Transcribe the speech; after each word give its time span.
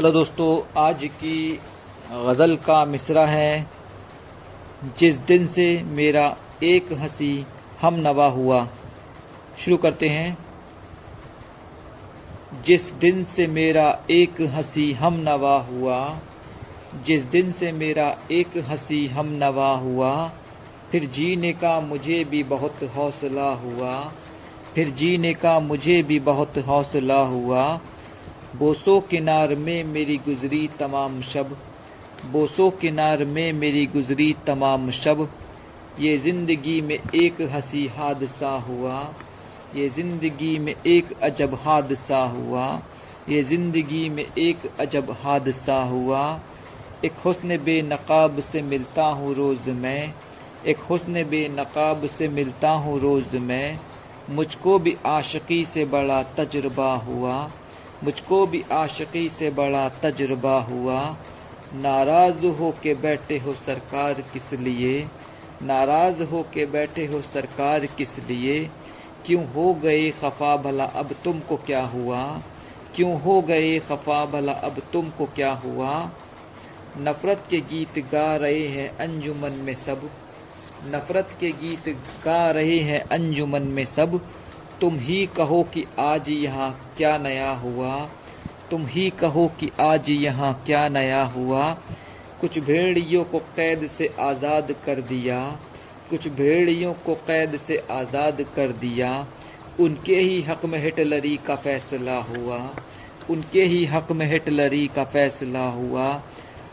Hello 0.00 0.10
दोस्तों, 0.10 0.80
आज 0.82 1.04
की 1.04 1.60
गज़ल 2.12 2.56
का 2.56 2.84
मिसरा 2.84 3.26
है। 3.26 3.66
जिस 4.98 5.14
दिन 5.14 5.46
से 5.46 5.82
मेरा 5.82 6.36
एक 6.62 6.92
हँसी 6.92 7.46
हम 7.80 7.94
नवा 7.94 8.26
हुआ। 8.26 8.68
शुरू 9.58 9.76
करते 9.76 10.08
हैं। 10.08 10.38
जिस 12.66 12.92
दिन 12.92 13.24
से 13.24 13.46
मेरा 13.46 14.02
एक 14.10 14.40
हँसी 14.40 14.92
हम 14.92 15.14
नवा 15.14 15.58
हुआ, 15.58 16.18
जिस 17.06 17.24
दिन 17.24 17.52
से 17.52 17.72
मेरा 17.72 18.18
एक 18.30 18.48
हँसी 18.56 19.06
हम 19.06 19.26
नवा 19.26 19.72
हुआ, 19.72 20.30
फिर 20.90 21.04
जीने 21.04 21.52
का 21.52 21.80
मुझे 21.80 22.24
भी 22.24 22.42
बहुत 22.42 22.76
हौसला 22.96 23.50
हुआ, 23.50 24.12
फिर 24.74 24.90
जीने 24.90 25.34
का 25.34 25.60
मुझे 25.60 26.02
भी 26.02 26.20
बहुत 26.20 26.58
हौसला 26.58 27.20
हुआ 27.20 27.80
बोसो 28.56 29.00
किनार 29.00 29.54
में 29.54 29.84
मेरी 29.84 30.16
गुजरी 30.16 30.68
तमाम 30.78 31.20
शब। 31.22 31.56
बोसो 32.32 32.68
किनार 32.70 33.24
में 33.24 33.52
मेरी 33.52 33.84
गुजरी 33.86 34.34
तमाम 34.46 34.90
शब। 34.90 35.28
ये 36.00 36.16
ज़िंदगी 36.18 36.80
में 36.80 36.98
एक 37.14 37.40
हँसी 37.52 37.86
हादसा 37.86 38.50
हुआ। 38.68 39.14
ये 39.76 39.88
ज़िंदगी 39.88 40.58
में 40.58 40.74
एक 40.86 41.12
अजब 41.22 41.54
हादसा 41.54 42.22
हुआ। 42.24 42.66
ये 43.28 43.42
ज़िंदगी 43.42 44.08
में 44.08 44.24
एक 44.38 44.70
अजब 44.80 45.16
हादसा 45.22 45.82
हुआ। 45.82 46.40
एक 47.04 47.12
हुस्न 47.24 47.58
बेनकाब 47.58 48.40
से 48.40 48.62
मिलता 48.62 49.04
हूँ 49.04 49.34
रोज़ 49.34 49.70
मैं। 49.70 50.12
एक 50.66 50.78
हुस्न 50.90 51.24
बेनकाब 51.24 52.06
से 52.06 52.28
मिलता 52.28 52.70
हूँ 52.70 53.00
रोज़ 53.00 53.36
मैं। 53.36 53.78
मुझको 54.30 54.78
भी 54.78 54.96
आशिकी 55.06 55.64
से 55.64 55.84
बड़ा 55.84 56.22
तजुर्बा 56.22 56.94
हुआ। 56.96 57.50
मुझको 58.04 58.46
भी 58.46 58.64
आशिकी 58.72 59.28
से 59.28 59.50
बड़ा 59.50 59.88
तजुर्बा 59.88 60.60
हुआ। 60.60 61.16
नाराज़ 61.74 62.46
हो 62.46 62.74
के 62.82 62.94
बैठे 62.94 63.38
हो 63.38 63.54
सरकार 63.54 64.14
किस 64.14 64.52
लिए? 64.52 65.06
नाराज़ 65.62 66.22
हो 66.22 66.46
के 66.54 66.66
बैठे 66.66 67.06
हो 67.06 67.20
सरकार 67.20 67.86
किस 67.86 68.18
लिए? 68.18 68.70
क्यों 69.26 69.52
हो 69.52 69.74
गए 69.74 70.10
खफा 70.10 70.56
भला? 70.56 70.84
अब 70.84 71.14
तुमको 71.24 71.56
क्या 71.56 71.82
हुआ? 71.84 72.40
क्यों 72.94 73.20
हो 73.20 73.42
गए 73.42 73.78
खफा 73.78 74.26
भला? 74.26 74.52
अब 74.52 74.82
तुमको 74.92 75.26
क्या 75.26 75.52
हुआ? 75.52 76.10
नफरत 76.98 77.44
के 77.50 77.60
गीत 77.60 77.98
गा 78.12 78.36
रहे 78.36 78.68
हैं 78.68 78.98
अंजुमन 78.98 79.52
में 79.52 79.74
सब। 79.74 80.10
नफरत 80.84 81.28
के 81.40 81.50
गीत 81.50 81.96
गा 82.24 82.50
रहे 82.50 82.78
हैं 82.78 83.00
अंजुमन 83.00 83.62
में 83.62 83.84
सब। 83.84 84.20
तुम 84.80 84.98
ही 84.98 85.24
कहो 85.36 85.62
कि 85.74 85.84
आज 85.98 86.28
यहाँ 86.30 86.70
क्या 86.96 87.16
नया 87.18 87.50
हुआ। 87.54 87.94
तुम 88.70 88.86
ही 88.86 89.08
कहो 89.10 89.46
कि 89.60 89.70
आज 89.80 90.10
यहाँ 90.10 90.52
क्या 90.66 90.88
नया 90.88 91.22
हुआ। 91.24 91.70
कुछ 92.40 92.58
भेड़ियों 92.58 93.24
को 93.24 93.38
कैद 93.56 93.88
से 93.98 94.10
आज़ाद 94.20 94.74
कर 94.86 95.00
दिया। 95.00 95.40
कुछ 96.10 96.28
भेड़ियों 96.28 96.92
को 97.06 97.14
कैद 97.26 97.58
से 97.66 97.76
आज़ाद 97.90 98.44
कर 98.56 98.72
दिया। 98.80 99.26
उनके 99.80 100.16
ही 100.16 100.40
हक 100.42 100.64
में 100.66 100.78
हिटलरी 100.82 101.36
का 101.46 101.56
फैसला 101.56 102.16
हुआ। 102.22 102.58
उनके 103.30 103.64
ही 103.64 103.84
हक 103.84 104.12
में 104.12 104.26
हिटलरी 104.26 104.86
का 104.96 105.04
फैसला 105.04 105.66
हुआ। 105.70 106.10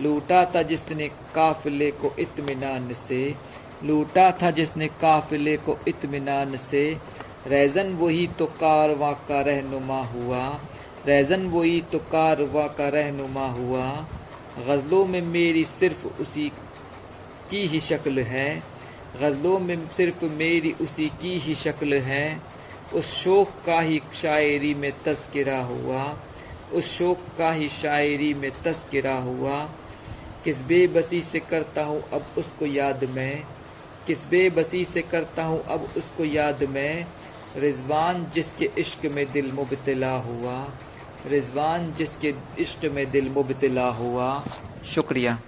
लूटा 0.00 0.44
था 0.54 0.62
जिसने 0.62 1.08
काफिले 1.34 1.90
को 1.92 2.14
इत्मीनान 2.18 2.92
से। 3.08 3.22
लूटा 3.84 4.30
था 4.32 4.50
जिसने 4.50 4.86
काफिले 5.00 5.56
को 5.56 5.78
इत्मीनान 5.88 6.56
से। 6.70 6.84
रैजन 7.46 7.92
वही 7.94 8.26
तो 8.38 8.46
कारवा 8.46 9.12
का 9.28 9.40
रहनुमा 9.40 10.00
हुआ, 10.06 10.46
रैजन 11.06 11.46
वही 11.46 11.80
तो 11.92 11.98
कारवा 12.12 12.66
का 12.68 12.88
रहनुमा 12.88 13.46
हुआ। 13.48 13.86
गज़लों 14.58 15.04
में 15.06 15.20
मेरी 15.22 15.64
सिर्फ़ 15.64 16.06
उसी 16.22 16.48
की 17.50 17.66
ही 17.66 17.80
शक्ल 17.80 18.20
है, 18.24 18.62
गज़लों 19.20 19.58
में 19.58 19.86
सिर्फ़ 19.88 20.24
मेरी 20.24 20.72
उसी 20.80 21.08
की 21.22 21.38
ही 21.38 21.54
शक्ल 21.54 21.98
है। 22.00 22.40
उस 22.94 23.12
शोक 23.14 23.50
का 23.66 23.80
ही 23.80 24.00
शायरी 24.14 24.72
में 24.74 24.92
तस्करा 25.04 25.58
हुआ, 25.60 26.04
उस 26.72 26.96
शोक 26.98 27.18
का 27.38 27.52
ही 27.52 27.68
शायरी 27.68 28.32
में 28.34 28.50
तस्करा 28.62 29.14
हुआ। 29.18 29.58
किस 30.44 30.58
बेबसी 30.58 31.20
से 31.22 31.40
करता 31.40 31.84
हूँ 31.84 32.02
अब 32.12 32.26
उसको 32.38 32.66
याद 32.66 33.04
मैं, 33.14 33.42
किस 34.06 34.24
बेबसी 34.30 34.84
से 34.84 35.02
करता 35.02 35.44
हूँ 35.44 35.62
अब 35.64 35.88
उसको 35.96 36.24
याद 36.24 36.64
मैं 36.64 37.06
रिजवान 37.56 38.26
जिसके 38.34 38.70
इश्क 38.78 39.06
में 39.06 39.32
दिल 39.32 39.52
मुबतला 39.52 40.12
हुआ, 40.12 40.68
रिजवान 41.26 41.94
जिसके 41.94 42.34
इश्क 42.58 42.84
में 42.84 43.10
दिल 43.10 43.30
मुबतला 43.30 43.88
हुआ। 43.88 44.44
शुक्रिया। 44.94 45.40